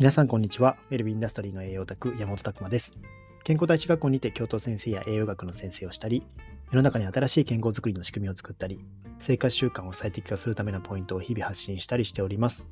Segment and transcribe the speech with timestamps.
[0.00, 0.78] 皆さんこんにちは。
[0.90, 2.94] ウェルビーインダストリーの栄養オタク山本拓馬です。
[3.44, 6.22] 健康第一学校にて教頭先生や栄養学の先生をしたり、
[6.70, 8.82] 世の中に新しい健康づくりの仕組みを作ったり、
[9.18, 12.64] 生活習慣を最適化するためのポイントを日々発信したりしております。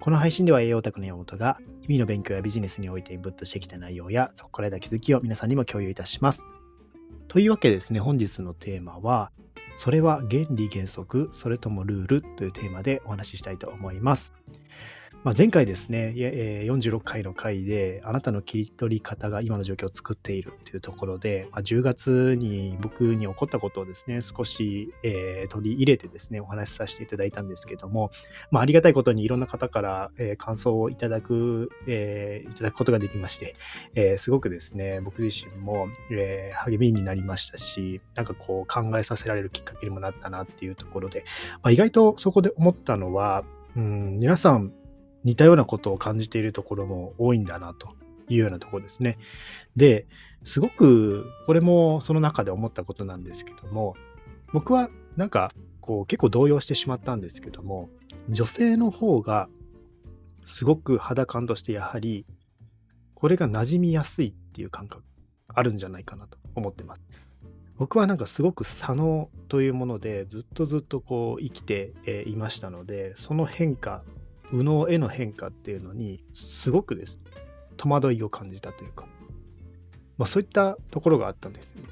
[0.00, 6.44] この配信では栄養オタクの山本が日々の勉強やビジネスにおいてインプットしてきた内容やそこから得た気づきを皆さんにも共有いたします。
[7.28, 9.30] というわけでですね、本日のテーマは、
[9.76, 14.32] それは原理原則、それともルールというテーマでお話ししたいと思います。
[15.22, 28.10] まあ、前回ですね、46回の回で、あなたの切り取り方が今の状況を作っているというところで、まあ、10月に僕に起こったことをですね、少し、えー、取り入れてですね、お話しさせていただいたんですけども、
[28.50, 33.56] まあ、ありがたいことにいろんな方から、えー、感想をいただく、え、いただくことができまして、
[33.94, 41.24] えすごくですね、僕自身も、え励みになりましたし、なんかこう考えさせられるきっかけにもなったなっていうところで、
[41.62, 43.44] まあ、意外とそこで思ったのは、
[43.76, 44.72] うん、皆さん
[45.24, 47.94] 似たようなことを感じているところも多いんだなと
[48.28, 49.18] いうようなところですね。
[49.76, 50.06] で、
[50.44, 53.96] すごくこれもその中で思ったことなんですけども、
[54.52, 57.90] 僕はなんかこう結構動揺してしまったんですけども、
[58.28, 59.48] 女性の方が
[60.46, 62.26] すごく肌感としてやはり
[63.14, 65.04] これが馴染みやすいっていう感覚
[65.48, 67.02] あるんじゃないかなと思ってます。
[67.76, 71.94] 僕はなんかすごく左脳というものでずっとずっとこう生きて
[72.26, 74.02] いましたのでその変化
[74.52, 77.18] 右脳への変化っていうのにすごくです
[77.76, 79.06] 戸惑いを感じたというか、
[80.18, 81.88] まあ、そういったところがあったんですよね。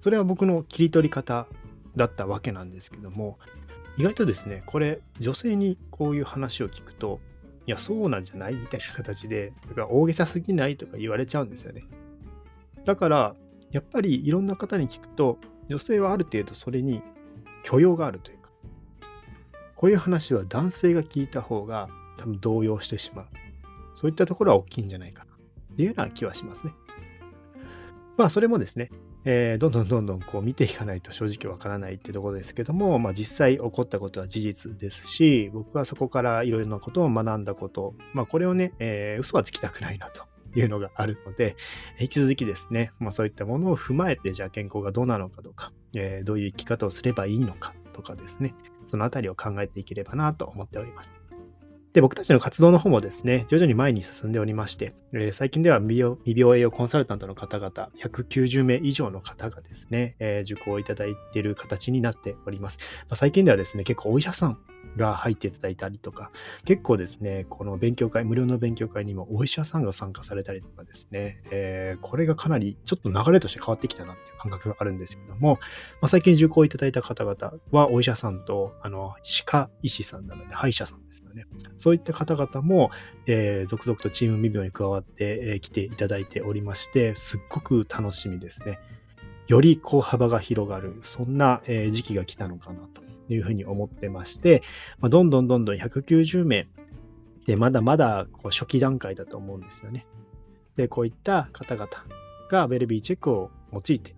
[0.00, 1.46] それは僕の切り取り方
[1.96, 3.38] だったわけなんですけども
[3.96, 7.20] 意外とですねこれ女性にこういう話を聞くと
[7.66, 10.76] いやそうなんじゃないみたいな形でだから大げさすぎない？
[10.76, 11.84] とか言われちゃうんですよね。
[12.84, 13.36] だから
[13.70, 17.00] やっぱりいろんな方に聞くと女性はある程度それに
[17.62, 18.38] 許容があるという
[19.82, 23.26] こういう話は男性が聞いた方が多分動揺してしまう。
[23.96, 26.72] そういったところは大きいんじゃないかなっていうような気はしますね。
[28.16, 28.92] まあそれもですね、
[29.24, 40.22] えー、どんどんどんどんこう見ていかないと正直わからないってところですけども、まあ、実際起こったことは事実ですし僕はそこからいろいろなことを学んだこと、まあ、これをね、えー、嘘はつきたくないなと
[40.54, 41.56] いうのがあるので
[41.98, 48.54] 引き続きですね、まあ、そういったものを踏まえてじゃあ健康がどうなのかとか、えー、どういう生き方をすればいいのかとかですね、
[48.92, 51.21] そのあたりを考えていければなと思っております。
[51.92, 62.78] で、僕たちの活動の方もですね、徐々に前に進んでおりまして、えー、最近では未病栄養コンサルタントの方々、190名以上の方がですね、えー、受講いただいている形になっております。
[63.00, 64.58] まあ、最近ではですね、結構お医者さん
[64.96, 66.30] が入っていただいたりとか、
[66.64, 75.58] 結構ですね、この勉強会、無料の勉強会にもお医者さんが参加されたりとかですね、えー、これがかなりちょっと流れとして変わってきたなっていう感覚があるんですけども、
[76.00, 81.46] まあ、最近受講いただいた方々はお医者さんと、あの、歯科医師さんなので、歯医者さんですよね。
[81.82, 82.92] そういった方々も、
[83.26, 88.78] えー、続々とチーム未病に加わってき、えー、ていただいておりまして、すっごく楽しみですね。
[89.48, 94.62] よりこう幅が広がる、そんな、えー、時期が来たのかなというふうに思ってまして、
[95.00, 96.68] まあ、どんどんどんどん190名
[97.46, 100.06] でまだまだこう初期段階だと思うんですよね。
[100.76, 101.88] で、こういった方々
[102.48, 104.14] がウェルビーチェックを用いて、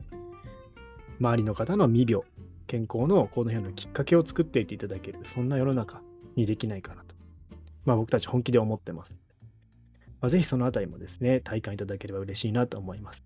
[1.18, 2.26] 周りの方の未病、
[2.66, 6.02] 健康のこの辺のきっかけを作っていっていただける、そんな世の中
[6.36, 7.14] にできないかなと。
[7.84, 9.16] まあ僕たち本気で思ってます。
[10.20, 13.22] まあ、ぜひそのあたりもですね、体感いただければ嬉しいなと思います。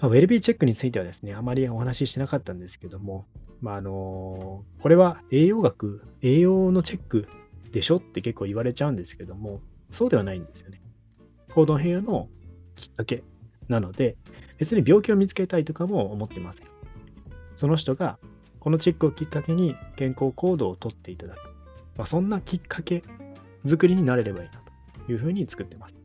[0.00, 3.26] まあ、ウェルビーチェックについてはですね、あまりお話ししてなかったんですけども、
[3.60, 7.28] まあ、あのこれは栄養学、栄養のチェック
[7.70, 9.60] でしょって結構言われちゃうんですけども、
[9.90, 10.80] そうではないんですよね。
[11.54, 12.28] 行動変容の
[12.74, 13.22] きっかけ
[13.68, 14.16] なので、
[14.58, 16.66] 別に病気を見つけたいとかも思ってません。
[17.56, 18.18] その人が
[18.58, 21.38] このチェックをきっかけに健康行動をとっていただく。
[21.96, 23.04] まあ、そんなきっかけ
[23.66, 24.60] 作りになれればいいな
[25.06, 25.96] というふうに作ってます。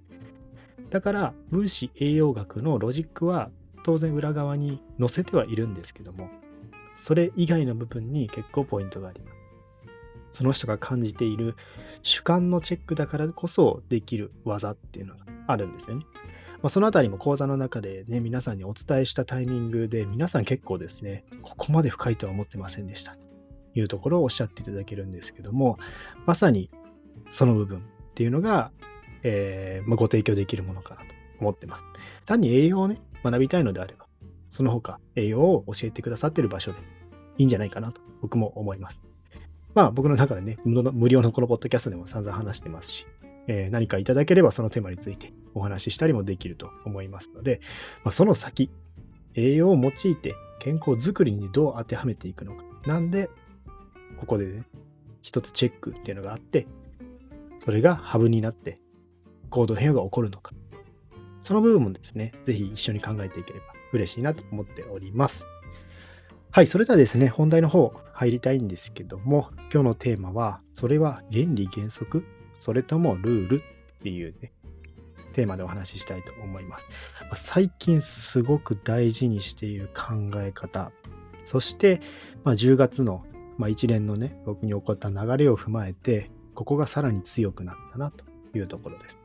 [0.90, 3.50] だから、分子栄養学のロジックは
[3.84, 6.30] 当然裏側に載せてはいるんですけども、
[6.96, 9.38] それ以外の部分に結構ポイントがあります。
[10.32, 11.56] その人が感じている
[12.04, 16.06] 主観のチェックだからこそできる技っていうのがあるんですよね。
[16.62, 23.28] まあ、そのあたりも講座の中でね、皆さんにお伝えしたタイミングで、皆さん結構ですね、ここまで深いとは思ってませんでしたと
[23.74, 25.80] いうところをおっしゃっていただけるんですけども、
[26.26, 26.70] まさに
[27.32, 27.82] その部分っ
[28.16, 28.72] ていうのが、
[29.24, 31.08] えー、まあ、ご提供できるものかなと
[31.40, 31.86] 思ってます。
[32.26, 34.06] 単に栄養をね、学びたいのであれば、
[34.52, 36.80] その他栄養を教えてくださってる場所で
[37.38, 39.02] いいんじゃないかなと僕も思います。
[39.74, 43.08] まあ僕の中でね、無料のこのポッドキャストでも散々話してますし、
[43.48, 47.62] えー、何かいただければそのテーマについてお話ししたりもできると思いますので、
[48.04, 48.70] まあ、その先、
[49.36, 52.64] 栄養を用いて健康づくりにどう当てはめていくのか。
[52.86, 53.30] なんで、
[54.18, 54.64] ここでね、
[55.22, 56.68] 一つチェックっていうのがあって、
[57.64, 58.80] それがハブになって、
[59.52, 60.52] 行動変容が起こるのか。
[61.42, 65.46] その部分もですね、ぜひ一緒に考えていければ嬉しいなと思っております。
[66.50, 72.26] はい、それではですね、本題の方入りたいんですけども、今日のテーマは、それは原理原則
[72.58, 74.54] それともルールっていうね、
[75.34, 76.86] テーマでお話ししたいと思います。
[77.36, 80.92] 最近すごく大事にしている考え方、
[81.46, 82.00] そして、
[82.44, 83.24] まあ、10月の、
[83.60, 86.32] まあ、一連のね、僕に起こった流れを踏まえて、
[86.62, 88.24] ここがさらに強くなったなと
[88.56, 89.18] いうところです。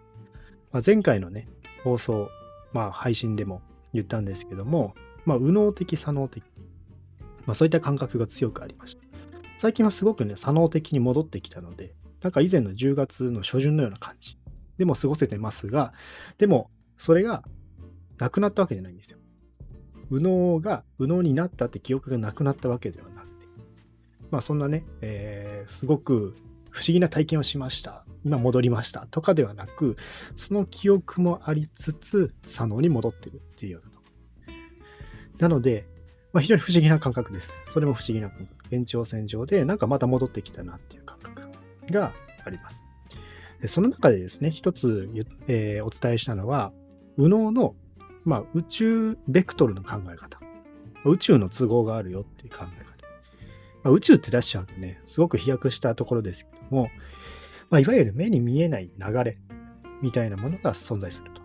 [0.73, 1.49] まあ、前回のね、
[1.85, 2.31] 放送、
[2.73, 3.61] まあ、配信でも
[3.93, 4.95] 言ったんですけども、
[5.27, 6.43] まあ、右脳的、左脳的、
[7.45, 9.03] まあ、そういった感覚が強くありました。
[9.59, 14.39] 最近はすごくね、左脳的に戻ってきたので、なんか以前の10月の初旬のような感じ
[14.79, 15.93] でも過ごせてますが、
[16.39, 17.45] でも、それが
[18.17, 19.19] なくなったわけじゃないんですよ。
[20.09, 23.47] 右脳が右脳になったって記憶がなくなったわけではなくて、
[24.31, 26.35] まあそんなね、えー、すごく
[26.77, 28.05] 不思議な体験をしました。
[28.23, 29.97] 今戻りましたとかではなく、
[30.35, 34.03] その記憶もありつつ、左脳に戻ってるっていうようなと。
[35.39, 35.87] なので、
[36.35, 37.51] まあ、非常に不思議な感覚です。
[37.67, 38.75] それも不思議な感覚。
[38.75, 41.49] 延長線上で、なんかまた戻ってきたなっていう感覚
[41.91, 42.13] が
[42.45, 42.83] あります。
[43.69, 45.09] その中でですね、一つ、
[45.49, 46.75] えー、お伝えしたのは、
[47.17, 47.75] 右脳の、
[48.27, 50.39] まあ、宇宙ベクトルの考え方。
[51.07, 52.96] 宇宙の都合があるよっていう考え方。
[53.87, 56.91] まあ、宇宙って出しちゃうとね、すごく飛躍したところですけども、
[57.71, 59.39] まあ、いわゆる目に見えない流れ
[60.03, 61.41] みたいなものが存在すると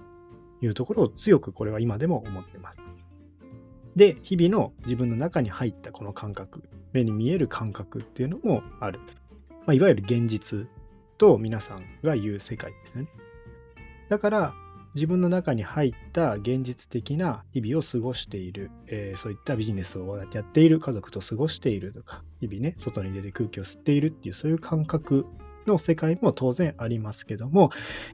[0.65, 2.79] いうところを強くこれは今でも思ってます。
[3.95, 8.99] で、日々の自分の中に入ったこの感覚、目に見える感覚っていうのもある。
[9.49, 10.67] まあ、いわゆる現実
[11.19, 13.07] と皆さんが言う世界ですね。
[14.09, 14.55] だから
[14.93, 25.25] 自分の中に入った現実的な日々を過ごしている、えー、そういったビジネスをやっている家族と過ごしているとか日々ね外に出て空気を吸っているっていうそういう感覚
[25.65, 27.69] の世界も当然ありますけども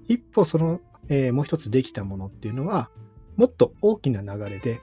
[0.07, 2.89] 一歩その、えー、もう一つできたものっていうのは
[3.37, 4.79] もっと大きな流れで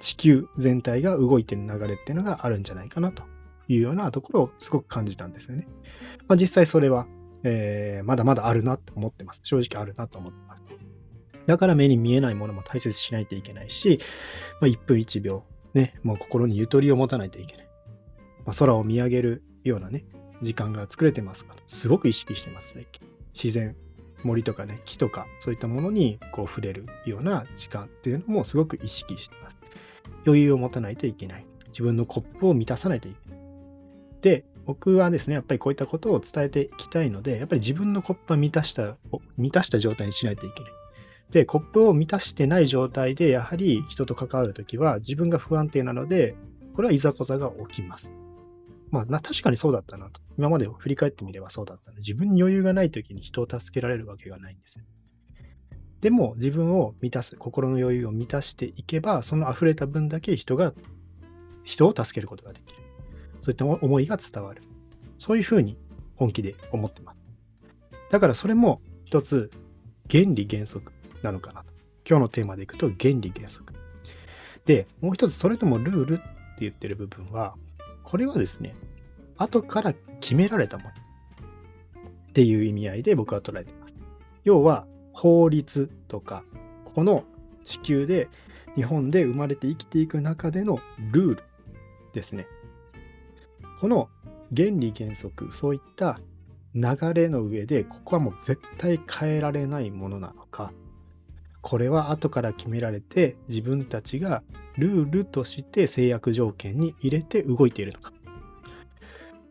[0.00, 3.22] 地球全体が動いてる流れっていうのがあるんじゃないかなと
[3.68, 5.66] いうようなところをすごく感じたんですよね。
[6.28, 7.06] まあ、実際それは
[7.44, 9.40] えー、まだまだあるなと思ってます。
[9.44, 10.64] 正直あるなと思ってます。
[11.46, 14.00] だから目に見えないものも大切にしないといけないし、
[14.60, 15.44] まあ、1分1秒、
[15.74, 17.66] ね、もう心にゆとりを持たないといけない。
[18.46, 20.04] まあ、空を見上げるようなね、
[20.42, 21.62] 時間が作れてますかと。
[21.66, 23.06] すごく意識してます、最近。
[23.34, 23.76] 自然、
[24.22, 29.56] 森とかね、木とか、そういったものにこう触れるような時間っていうのもすごく意識してます。
[30.26, 31.46] 余裕を持たないといけない。
[31.68, 33.38] 自分のコップを満たさないといけない。
[34.22, 38.96] で、僕はですね、やっぱりこういったことを伝えていきたいので、やっぱり自分のコップは満たした、
[39.36, 40.72] 満たした状態にしないといけない。
[41.30, 46.36] で、コップを満たしてない状態で、やはり人と関わるときは自分が不安定なので、
[46.74, 48.10] これはいざこざが起きます。
[48.90, 50.20] まあ、確かにそうだったなと。
[50.38, 54.84] 今までを振り返ってみればそうだったの、自分に余裕がないときに人を助けられるわけがないんですよ。
[56.00, 60.74] でも、自分を満たす、心の余裕を満たしていけば、その溢れた分だけ人が、
[61.64, 62.82] 人を助けることができる。
[63.40, 64.62] そういった思いが伝わる。
[65.18, 65.78] そういうふうに
[66.16, 67.18] 本気で思ってます。
[68.10, 69.50] だからそれも一つ
[70.10, 70.92] 原理原則
[71.24, 71.72] なのかなと。
[72.08, 73.74] 今日のテーマでいくと原理原則。
[74.66, 76.24] で、もう一つそれともルールって
[76.60, 77.54] 言ってる部分は、
[78.02, 78.74] これはですね、
[79.36, 83.94] 後から決められたものっていう意味合いで僕は捉えています。
[84.44, 86.44] 要は法律とか、
[86.84, 87.24] この
[87.64, 88.28] 地球で
[88.74, 90.78] 日本で生まれて生きていく中での
[91.12, 91.42] ルール
[92.12, 92.46] ですね。
[93.80, 94.08] この
[94.54, 96.20] 原理原則そういった
[96.74, 100.72] 流れの上でここはもう絶対変えられないものなのか
[101.64, 104.42] これは後から決められて自分たちが
[104.76, 108.12] ルールとして制約条件に入れて動いているのか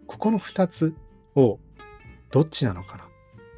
[0.05, 0.93] ここの2つ
[1.36, 1.58] を
[2.29, 3.08] どっちなのかな？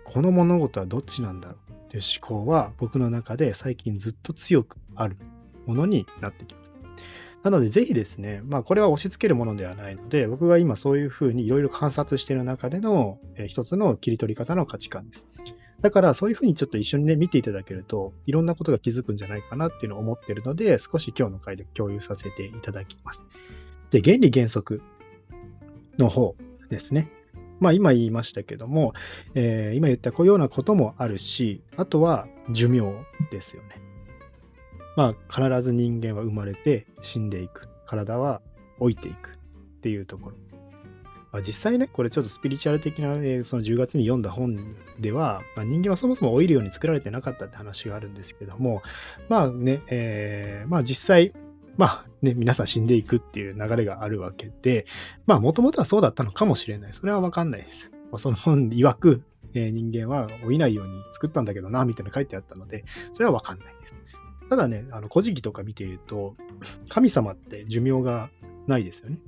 [0.06, 5.18] この物事はどっちなんだろうっていう思考は僕の中で最近ずっと強くある
[5.66, 6.72] ものになってきます。
[7.44, 15.28] なので、ぜひですね、まあ、これは押し付けるものではないので、僕が今そういうふうにいろいろ観察している中での、えー、一つの切り取り方の価値観です。
[15.86, 23.22] だから、そういうふうにちょっと一緒にね、見ていただけると、いろんなことが気づくんじゃないかなっていうのを思ってるので、少し今日の回で共有させていただきます。
[23.92, 24.82] で、原理原則
[26.00, 26.36] の方
[26.72, 27.12] ですね。
[27.60, 28.94] まあ、今言いましたけども、
[29.36, 32.82] えー、今言ったこういうようなこともあるし、あとは寿命
[33.30, 33.80] ですよね。
[34.96, 37.70] まあ、必ず人間は生まれて死んでいく。
[37.86, 38.42] 体は
[38.80, 40.38] 老いていくっていうところ。
[41.36, 44.58] まあ、実際ね、これちょっとスピリチュアル的な、えー、その10月に読んだ本
[45.02, 48.82] では、まあ、人間はそもそも老いるように作られてなかったって話があるんですけども、
[49.28, 51.34] まあね、えー、まあ実際、
[51.76, 54.86] まあね、皆さん死んでいくっていう流れがあるわけで、
[55.26, 56.94] まあもともとはそうだったのかもしれない。
[56.94, 57.92] それはわかんないです。
[58.12, 59.22] まあ、その本曰く、
[59.54, 63.96] えー、人間は老いないように作ったんだけどな、みたいな書いてあったので、それはわかんないです。
[64.50, 66.38] ただね、あの、古事記とか見ていると、
[66.88, 68.30] 神様って寿命が
[68.68, 69.20] ないですよね。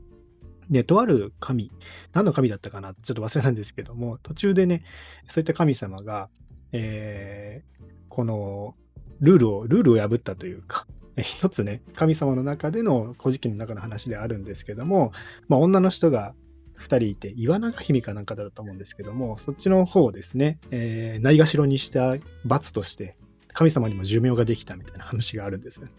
[0.69, 1.71] で、とある神、
[2.13, 4.83] 何の神だったかなちょっと忘れたんですけども、途中でね、
[5.27, 6.29] そういった神様が、
[6.71, 8.75] えー、この、
[9.19, 10.85] ルールを、ルールを破ったというか、
[11.17, 15.11] 一つね、神様の中での古事記の中の話であるんですけども、
[15.47, 16.35] まあ、女の人が
[16.79, 23.17] 2人いて、岩永姫かなんかだと思うんですけども、そっちの方をですね、えー、ないがしろにした罰として、
[23.53, 25.91] 神様にも寿命ができたみたいな話があるんですよね。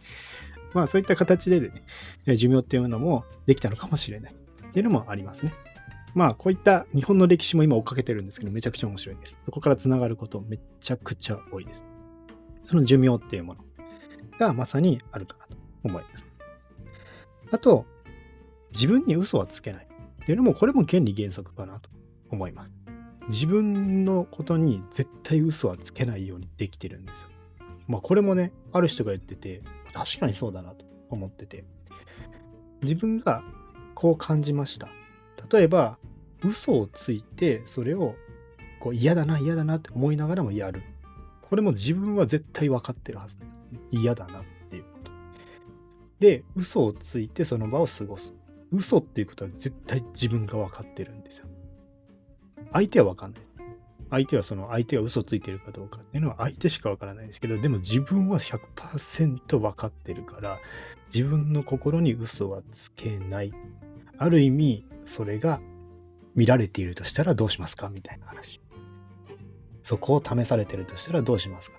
[0.75, 1.61] まあそういった形で、
[2.27, 4.35] ね、寿命っていうのもできたのかもしれない
[4.79, 5.53] っていうのもありますね。
[6.15, 9.39] まあこういった日本の歴史も今追っかけてるんですけど、めちゃくちゃ面白いです。
[9.45, 11.85] そこからつながることめちゃくちゃ多いです。
[12.63, 13.65] その寿命っていうもの
[14.39, 16.27] がまさにあるかなと思います。
[17.51, 17.87] あと、
[18.73, 19.89] 自分に嘘はつけない
[20.23, 21.91] っていうのも、これも原理原則かなと
[22.31, 22.71] 思います。
[23.29, 27.29] 自分のことに絶対嘘はつけないようにできてるんですよ。
[27.89, 31.65] まあこれもね、ある人が言ってて、確かにそうだなと思ってて。
[32.83, 33.43] 自分が
[33.99, 34.89] こう感じました。
[35.51, 35.99] 例えば、
[36.45, 38.15] 嘘をついて、それを
[38.79, 40.85] こう嫌だな、嫌だなって思いながらもやる。
[41.43, 43.81] これも自分は絶対分かってるはずです、ね。
[43.91, 45.11] 嫌だなっていうこと。
[46.21, 48.37] で、嘘をついてその場を過ごす。
[48.71, 51.49] 嘘っていうことは絶対自分が分かってるんですよ。
[52.73, 53.43] 相手は分かんない。
[54.11, 60.61] 相手はその相手が嘘ついてるかどうかっていうのは相手しか分からないですけど、でも自分は100%分かってるから、
[61.13, 63.53] 自分の心に嘘はつけない。
[64.19, 65.61] ある意味、それが
[66.35, 68.61] 見られているとしたらどうしますかみたいな話。
[69.83, 71.79] そこを試されてるとしたらどうしますか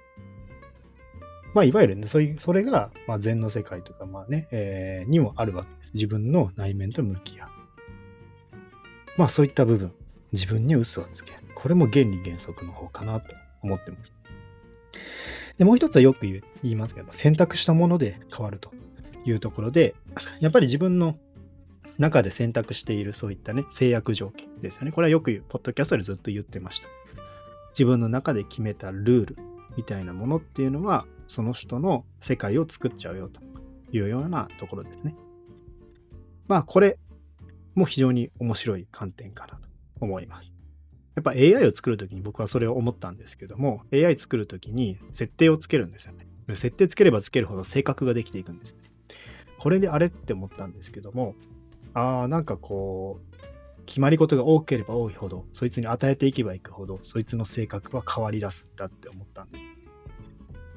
[1.54, 5.92] まあ、いわゆるね、そういう、それが、まあ、禅の世界とか、まあね、えー、にもあるわけです。
[5.94, 7.50] 自分の内面と向き合う。
[9.18, 9.92] まあ、そういった部分、
[10.32, 11.40] 自分に嘘をつける。
[11.56, 14.14] これも原理原則の方かなと思ってます。
[15.58, 18.72] で、もう一つはよく言いますけど、選択したもので変わると
[19.26, 19.96] いうところで、
[20.40, 21.18] やっぱり自分の
[22.00, 24.92] 中で選択しているそういったね、制約条件ですよね。
[24.92, 26.88] これはよく、ポッドキャストでずっと言ってました。
[27.72, 29.38] 自分の中で決めたルール
[29.76, 33.42] みたいなものっていうのは、その人の世界を作っちゃうよと
[33.92, 35.14] いうようなところですね。
[36.48, 36.98] まあ、これ
[37.76, 39.62] も非常に面白い観点かなと
[40.00, 40.52] 思います。
[41.16, 46.28] やっぱ AI を作るときに僕はそれを思ったんですけども、AI 作るときに設定をつけるんですよね。
[46.56, 48.80] 設定つければつけるほど性格ができていくんです、ね。
[49.60, 51.36] これであれって思ったんですけども、
[51.94, 59.60] ああ、なんかこう、決まり事が多ければ多いほど、そいつに与えていけばいくほど、そいつの性格は変わり出すんだって思ったんで。
[59.60, 59.66] ま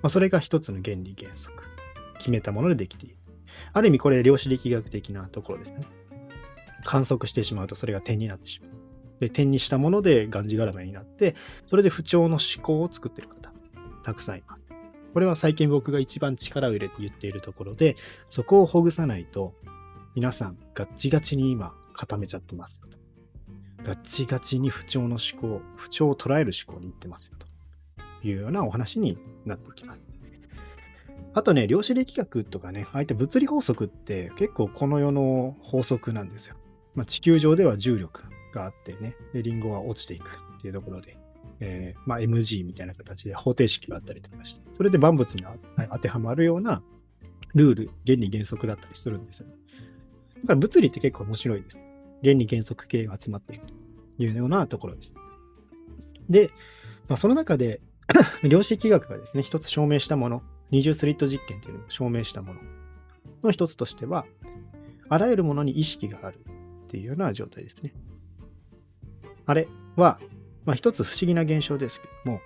[0.04, 1.62] あ、それが一つの原理原則。
[2.18, 3.16] 決めたものでできている。
[3.72, 5.80] ある意味これ量子力学的なところですね。
[6.84, 8.70] 観測してしまうとそれが点になってしまう。
[9.20, 11.34] で、点にしたものでがんじがらめになって、
[11.66, 13.52] それで不調の思考を作ってる方、
[14.02, 14.62] たくさんいます。
[15.12, 17.96] これは最近僕が一番力を入れて言っているところで、
[18.30, 19.54] そこをほぐさないと、
[20.14, 22.98] 皆さんガッチガチに今固めちゃってますよと。
[23.84, 27.38] ガッチガチに不調の思考、不調を捉える思考に行ってますよ
[28.20, 30.00] というようなお話になってきます。
[31.34, 36.56] あとね、量子力学とかね、ああいった物理法則って結構この世の法則なんですよ。
[36.94, 40.28] まあ、地球上では重力があってね、でリンゴは落ちていく
[40.58, 41.16] っていうところで、
[41.60, 45.44] えー、まあ、MG みたいな形で方程式があったりとかして、それで万物に
[45.90, 46.82] 当てはまるような
[47.54, 49.46] ルール、原理原則だったりするんですよ。
[50.42, 51.78] だから物理って結構面白いです。
[52.22, 53.62] 原理原則系が集まっている
[54.16, 55.14] というようなところです。
[56.28, 56.50] で、
[57.08, 57.80] まあ、その中で
[58.42, 62.60] 量子力学がですね、一つ証明したもの、二重スリット実験というのを証明したもの
[63.42, 64.26] の一つとしては、
[65.08, 66.38] あらゆるものに意識がある
[66.84, 67.92] っていうような状態ですね。
[69.46, 70.20] あれは、
[70.64, 72.40] まあ、一つ不思議な現象ですけども、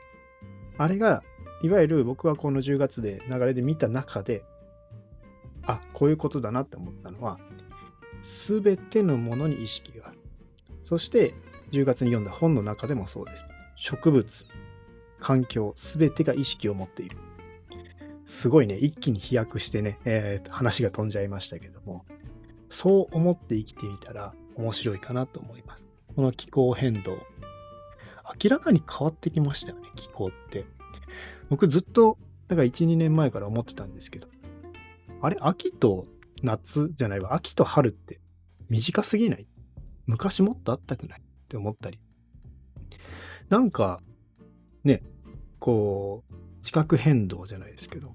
[0.78, 1.22] あれが、
[1.62, 4.42] いわゆる僕はこの10月で流れで見た中で、
[5.62, 7.38] あ、こういうことだなって思ったのは、
[8.26, 10.18] すべてのものに意識がある。
[10.82, 11.32] そして、
[11.70, 13.46] 10月に読んだ本の中でもそうです。
[13.76, 14.48] 植物、
[15.20, 17.18] 環境、すべてが意識を持っている。
[18.26, 22.04] すごいね、一気に飛躍してね、えー、話が飛んじゃいましたけども、
[22.68, 25.86] そう思って生きてみたら面白いかなと思います。
[26.16, 27.18] この気候変動。
[28.42, 30.64] 明らかに変わってきましたよね、気候って。
[31.48, 32.18] 僕ずっと、
[32.48, 34.26] なんか1、2年前から思ってたんですけど、
[35.22, 36.06] あれ、秋と
[36.42, 38.20] 夏じゃないわ、秋と春って
[38.68, 39.46] 短すぎない？
[40.06, 41.20] 昔もっとあったくない？
[41.20, 41.98] って思ったり。
[43.48, 44.00] なんか、
[44.84, 45.02] ね、
[45.58, 48.14] こう、地殻変動じゃないですけど、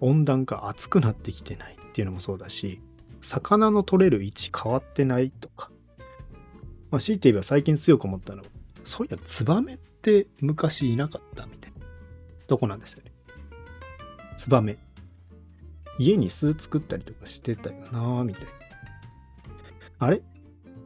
[0.00, 2.80] 温暖化暑くなってきてないっていうのもそうだし、
[3.20, 5.70] 魚の取れる位置変わってないとか、
[6.90, 8.48] まあ、強いて言えば最近強く思ったのは、
[8.84, 11.84] そういや、ツバメってって昔いなかったみたいな
[12.46, 13.12] とこなんですよね。
[14.36, 14.78] ツバメ。
[15.98, 18.50] 家に巣作ったりとかしてたよなみたいな。
[19.98, 20.22] あれ？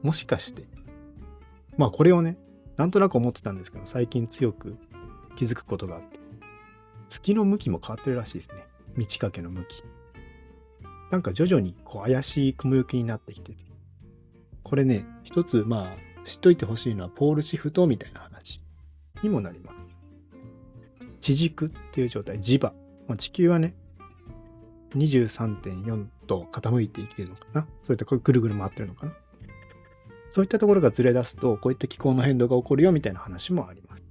[0.03, 0.65] もしかして。
[1.77, 2.39] まあこれをね、
[2.77, 4.79] なんとなく思ってたんですけど、最近強く
[5.37, 6.19] 気づくことがあって。
[7.09, 8.65] 月の向きも変わってるらしいですね。
[8.97, 9.85] 満ち欠けの向き。
[11.11, 13.59] なんか徐々にこう怪しい雲行きになってきてて。
[14.63, 18.63] これね、一つまあ知っといてほしいのはポールシフトみたいな話
[19.23, 19.77] にもなります。
[21.21, 22.73] 地軸っていう状態、磁場。
[23.07, 23.75] まあ、地球はね、
[24.99, 27.67] 23.4度傾いて生きてるのかな？
[27.83, 29.13] そういったぐるぐる回ってるのかな？
[30.31, 34.03] そういったところがずれ出すと、こういった気候の変動が起こるよみたいな話もあります。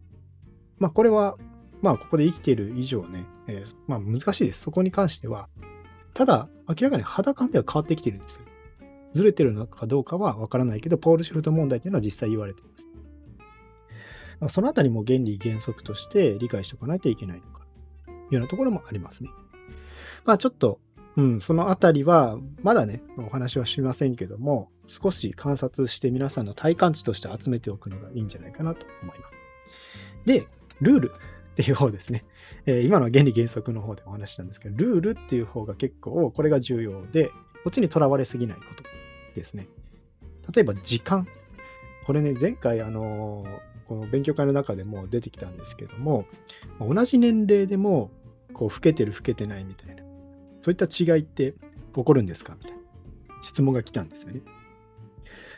[0.78, 1.38] まあこれは、
[1.82, 4.62] まあここで生きている以上ね、えー、まあ難しいです。
[4.62, 5.50] そこに関しては、
[6.14, 8.44] ただ明らかに肌感では変わってきてるんですよ。
[9.14, 12.88] ずれてるのかどうかはわからないけど、ポールシフト問題というのは実際言われています。
[14.40, 17.66] ま、そのあたりも原理原則として理解しておかないといけないのか、
[18.06, 19.30] というようなところもありますね。
[20.26, 20.80] まあちょっと、
[21.18, 29.42] うん、そのあたりは、まだね、お話はしませんけども、少し観察して皆さんの体感値として集めておくのがいいんじゃないかなと思います。
[30.26, 30.48] で、
[30.80, 31.12] ルール
[31.52, 32.24] っていう方ですね。
[32.66, 37.28] えー、今のは原理原則の方でお話したんですけど、ルールっていう方が結構、これが重要で、
[37.64, 38.84] こっちにとらわれすぎないこと
[39.36, 39.68] ですね。
[40.54, 41.28] 例えば時間。
[42.06, 46.26] これね、前回あのー、この勉強会の中でも出てきたんですけども、
[46.80, 48.12] 同じ年齢でも、
[48.54, 50.01] こう、老けてる老けてないみたいな、
[50.62, 51.54] そういった違いって
[51.96, 52.56] 起こるんですか？
[52.58, 52.78] みたいな
[53.42, 54.42] 質問が来たんですよね。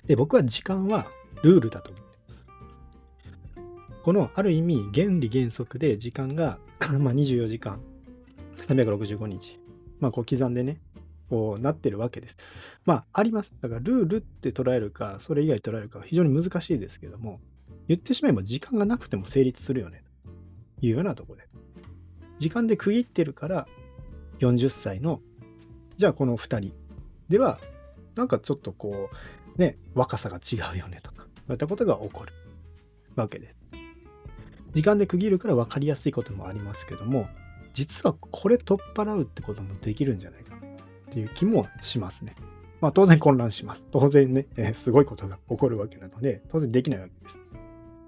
[0.06, 1.08] で、僕は時間は
[1.44, 2.46] ルールだと思ってます。
[4.04, 6.60] この、ある意味、原理原則で時間が
[7.00, 7.80] まあ24時間、
[8.68, 9.60] 365日、
[10.00, 10.82] まあ、こう刻んでね、
[11.30, 12.38] こうなってるわけです。
[12.86, 13.54] まあ、あります。
[13.62, 17.40] だから、ルールって捉えるか、それ以外捉えるかは非常に難しいですけども、
[17.88, 20.04] 言ってしまえば時間がなくても成立するよね、
[20.80, 21.48] というようなところで。
[22.40, 23.68] 時間で区切ってるから、
[24.40, 25.22] 40歳の、
[25.98, 26.74] じゃあこの2人
[27.30, 27.60] では、
[28.16, 29.10] なんかちょっとこ
[29.58, 32.34] う、ね、若さが違うよねとか、そういったことが起こる
[33.16, 33.56] わけです。
[34.74, 37.28] 時間で区切るから分かりやすいこともありますけども、
[37.74, 42.36] 実はこれ取っ払うってこともできるんじゃないかっていう気もしますね。
[42.82, 43.86] まあ当然混乱します。
[43.92, 47.40] 当然ね、えー、すごいことが起こるわけなので、当然できないわけです。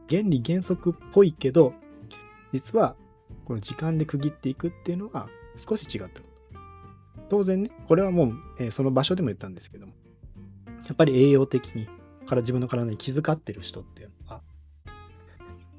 [0.10, 1.74] 原理原則っぽいけど、
[2.52, 2.96] 実は
[3.46, 6.36] この時間で区切っていくっていうのは少し違ったこと。
[7.30, 9.94] 当然ね、これはもう、えー、その場所でも言ったんですけども、
[10.88, 11.88] やっぱり栄養的に
[12.26, 14.42] から自分の体に気遣ってる人っていうのは、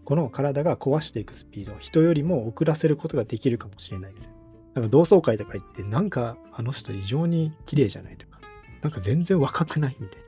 [0.04, 4.30] この体が壊していくスピードを人よりも遅らせることができるかもしれないですよ。
[4.74, 8.40] なんか同窓会とか行って、なんかあの人異常に綺麗じゃないとか、
[8.82, 10.26] なんか全然若くないみたいな。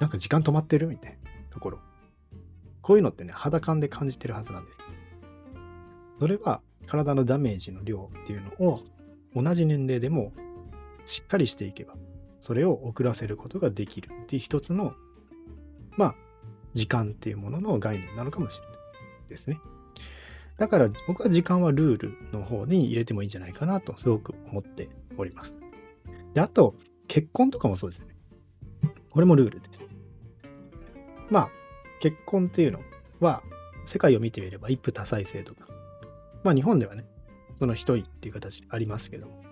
[0.00, 1.78] なんか時間止まってるみたいなところ。
[2.82, 4.78] こういうのってね、肌感で感じてるはずなんです。
[6.18, 8.80] それは体のダメージの量っていうのを
[9.34, 10.32] 同じ年齢でも
[11.04, 11.94] しっかりしていけば、
[12.40, 14.94] それを遅らせることができるっていう一つの、
[15.96, 16.14] まあ、
[16.74, 18.76] 時間っていうものの概念なのかもしれない
[19.28, 19.58] ですね。
[20.58, 25.56] だから僕は時間はルールの方に入れてもいいんじゃないかなとすごく思っております。
[26.34, 26.74] で、あと、
[27.08, 28.16] 結婚とかもそうですね。
[29.10, 29.82] これもルールです。
[31.30, 31.50] まあ、
[32.00, 32.80] 結婚っていうの
[33.20, 33.42] は、
[33.86, 35.66] 世界を見てみれば一夫多妻制とか、
[36.46, 37.04] まあ日本ではね、
[37.58, 39.42] その一人っていう形ありますけども、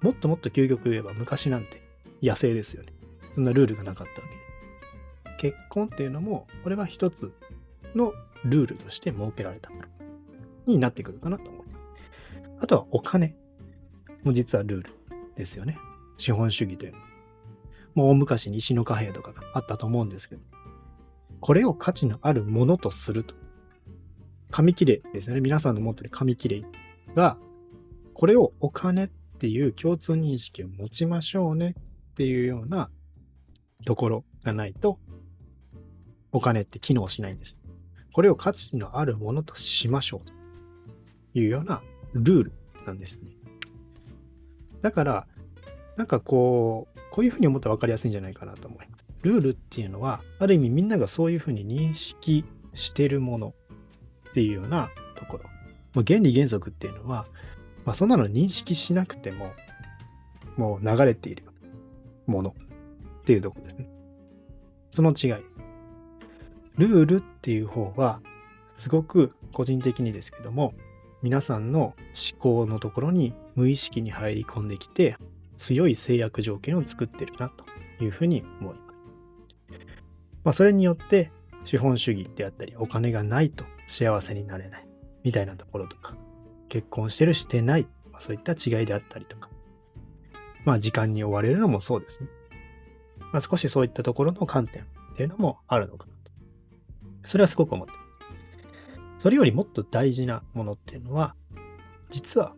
[0.00, 1.82] もっともっと究極言えば昔なんて
[2.22, 2.94] 野生ですよね。
[3.34, 4.28] そんなルールがなかったわ
[5.36, 5.50] けで。
[5.52, 7.30] 結婚っていうのも、これは一つ
[7.94, 9.82] のルールとして設けられたもの。
[10.66, 11.84] になってくるかなと思います。
[12.62, 13.36] あとはお金
[14.24, 14.90] も実はルール
[15.36, 15.76] ですよね。
[16.16, 17.04] 資本主義というのは。
[17.94, 20.42] もう大昔に石の貨幣とかがあったと思うんですけど、
[21.40, 23.34] これを価値のあるものとすると。
[24.50, 25.40] 紙切れですよね。
[25.40, 26.64] 皆さんの持ってる紙切れ
[27.14, 27.36] が、
[28.14, 29.08] これをお金っ
[29.38, 32.90] ていう共通認識を持ちましょうねっていうような
[33.84, 34.98] ところがないと、
[36.32, 37.56] お金って機能しないんです。
[38.12, 40.40] これを価値のあるものとしましょうと。
[41.34, 41.82] いうような
[42.12, 42.52] ルール
[42.86, 43.30] なんですね。
[44.82, 45.26] だから、
[45.96, 49.04] なんかこう、こういうふうに思ったら分かりやすいんじゃないかなと思います。
[49.22, 53.54] ルールっていうのは、ある意味みんながそういうふうに認識してるもの
[54.30, 55.44] っていうようなところ。
[55.94, 57.26] まあ、原理原則っていうのは、
[57.84, 59.52] まあ、そんなの認識しなくても、
[60.56, 61.44] もう流れている
[62.26, 62.54] もの
[63.20, 63.88] っていうところですね。
[64.90, 65.30] その違い。
[66.78, 68.20] ルールっていう方は、
[68.76, 70.74] すごく個人的にですけども、
[71.22, 75.16] 皆さんの思考のところに無意識に入り込んできて
[75.58, 77.64] 強い制約条件を作ってるなと
[78.02, 78.80] いうふうに思います。
[80.44, 81.30] まあ、それによって
[81.66, 84.86] 資本主義であったりお金がないと幸せになれない
[85.24, 86.14] みたいなところとか、
[86.68, 89.50] 結婚してるしてない、まあ、そういった違いであったりとか、
[90.64, 92.28] まあ時間に追われるのもそうですね。
[93.32, 96.30] まあ少しそういったところの観点っていうのもあるのかなと。
[97.24, 97.92] それはすごく思って
[99.18, 101.34] それよりもっと大事なものっていうのは、
[102.10, 102.54] 実は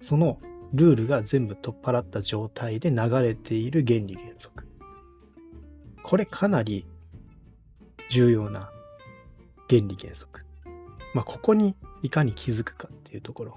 [0.00, 0.38] その
[0.72, 4.66] ルールが全部取っ払った状態で流れている原理原則。
[6.02, 6.86] これかなり
[8.08, 8.70] 重要な
[9.68, 10.43] 原理原則。
[11.14, 13.56] まあ、ここにいかに気づくかっていうところ。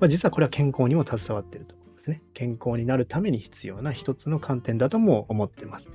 [0.00, 2.22] まあ、実はこれは健康にも携わってるところですね。
[2.32, 5.88] 健康になるために必要な一つの観点だとも思ってます。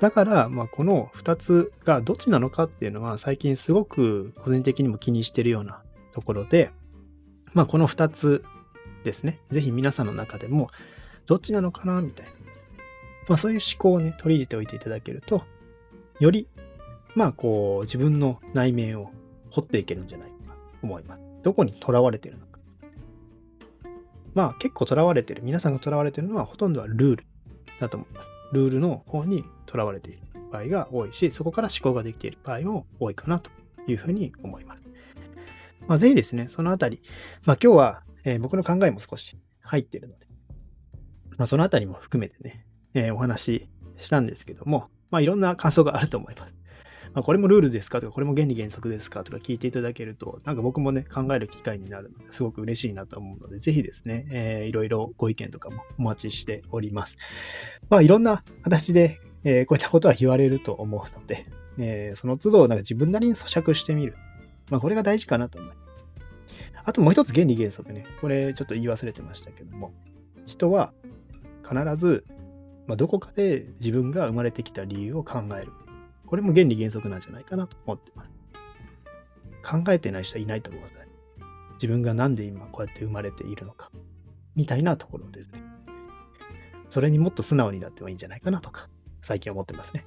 [0.00, 6.70] だから、まあ、この2つがどっちなのかっていうのは最近すごく個人的にも気にしてるようなところで、
[7.54, 8.44] まあ、この2つ
[9.04, 10.68] ですね、ぜひ皆さんの中でも
[11.26, 12.32] どっちなのかなみたいな、
[13.28, 15.44] まあ、そういう思考をね、取り入れておいていただけると、
[16.20, 16.48] より、
[17.14, 19.10] まあ、こう、自分の内面を
[19.50, 21.22] 掘っていけるんじゃないかと思います。
[21.42, 22.58] どこにとらわれてるのか。
[24.34, 27.26] まあ、結構とらわれてる、皆さんがとらわれてるのはほとんどはルール
[27.80, 28.30] だと思います。
[28.52, 30.20] ルールの方にとらわれている
[30.52, 33.50] 場合が多いし、そこから思考ができている場合も多いかなと
[33.86, 34.82] いうふうに思います。
[35.86, 37.02] まあ、ぜひですね、そのあたり、
[37.44, 40.26] まあ今日は、えー、僕の考えも少し入ってるので、
[41.38, 46.52] まあそのあたりも含めてね、えー、お話ししたんですけども、まあいろんな感想があると思います。
[47.16, 48.02] まあ、これもルールですか？
[48.02, 49.24] とか、これも原理原則ですか？
[49.24, 57.16] とか聞いていただけると、なんか僕もね、考える機会になるので、すごく嬉しいなと思うので、ぜひですね、えー、いろいろご意見とかもお待ちしております。
[57.88, 61.46] まあ、いろんな形で、えー、こういったことは言われると思うので、
[61.78, 64.14] えー、その都度、なんか自分なりに咀嚼してみる。
[64.68, 65.78] まあ、これが大事かなと思います。
[66.84, 68.04] あともう一つ原理原則ね。
[68.20, 69.94] これちょっと言い忘れてましたけども、
[70.44, 70.92] 人は
[71.66, 72.26] 必ず、
[72.86, 75.72] まあ、どこかで自分が生まれてきた理由を考える。
[76.26, 78.30] これも原理原則なんじゃないかなと思ってます。
[79.62, 80.94] 考えてない人はいないと思うので、
[81.74, 83.90] 自分がなんで今こうやって生まれているのか、
[84.54, 85.62] みたいなところですね。
[86.90, 88.88] それにもっと素直になってもいいんじゃないかなとか、
[89.22, 90.06] 最近思ってますね。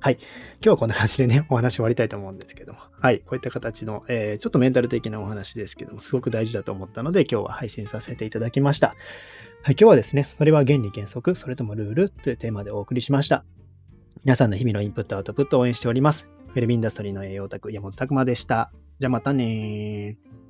[0.00, 0.18] はい。
[0.20, 0.24] 今
[0.60, 2.78] 日はこんな感じでね、お話終わりたいと思うんですけども。
[3.00, 3.20] はい。
[3.20, 8.88] こういった形の、えー、ちょっとメンタル的なお話ですけども、すごく大事だと思ったので、今日は配信させていただきました。
[8.88, 8.96] はい。
[9.70, 13.46] 今日はですね、それは原理原則、それともルールというテーマでお送りしました。
[14.22, 16.28] 皆さんの日々のインプットアウトプットを応援しております。
[16.48, 18.70] フェルミンダストリーの栄養卓、山本拓馬でした。
[18.98, 20.43] じゃあまたねー。